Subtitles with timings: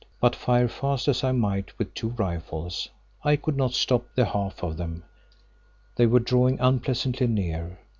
[0.19, 2.89] But fire fast as I might with two rifles,
[3.23, 7.77] I could not stop the half of them—they were drawing unpleasantly near.